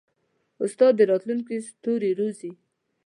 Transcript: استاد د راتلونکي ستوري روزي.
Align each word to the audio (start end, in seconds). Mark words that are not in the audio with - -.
استاد 0.65 0.93
د 0.97 1.01
راتلونکي 1.11 1.55
ستوري 1.67 2.11
روزي. 2.19 2.51